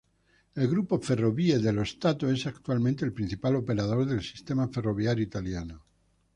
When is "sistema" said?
4.23-4.67